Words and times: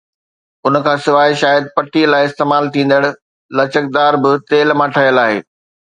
ان 0.67 0.75
کان 0.85 0.97
سواءِ 1.05 1.29
شايد 1.41 1.63
پٽي 1.75 2.01
لاءِ 2.11 2.23
استعمال 2.29 2.63
ٿيندڙ 2.73 3.01
لچڪدار 3.57 4.13
به 4.23 4.31
تيل 4.51 4.67
مان 4.79 4.89
ٺهيل 4.99 5.17
آهي 5.29 5.37